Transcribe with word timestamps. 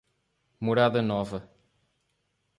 Morada 0.65 0.99
Nova 1.05 1.45